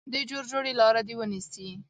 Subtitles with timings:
[0.13, 1.69] د جوړجاړي لاره دې ونیسي.